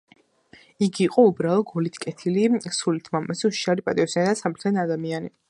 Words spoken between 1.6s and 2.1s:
გულით